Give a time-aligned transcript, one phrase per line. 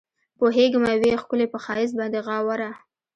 [0.37, 2.69] پوهېږمه وي ښکلي پۀ ښائست باندې غاوره